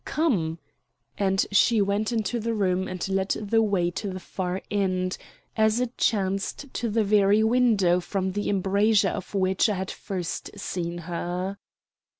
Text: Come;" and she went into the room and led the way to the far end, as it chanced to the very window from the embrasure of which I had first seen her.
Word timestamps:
Come;" 0.03 0.57
and 1.15 1.45
she 1.51 1.79
went 1.79 2.11
into 2.11 2.39
the 2.39 2.55
room 2.55 2.87
and 2.87 3.07
led 3.07 3.29
the 3.39 3.61
way 3.61 3.91
to 3.91 4.09
the 4.09 4.19
far 4.19 4.63
end, 4.71 5.15
as 5.55 5.79
it 5.79 5.95
chanced 5.95 6.73
to 6.73 6.89
the 6.89 7.03
very 7.03 7.43
window 7.43 7.99
from 7.99 8.31
the 8.31 8.49
embrasure 8.49 9.09
of 9.09 9.35
which 9.35 9.69
I 9.69 9.75
had 9.75 9.91
first 9.91 10.57
seen 10.57 10.97
her. 11.05 11.59